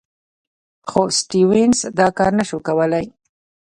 [0.89, 3.05] خو سټیونز دا کار نه شو کولای.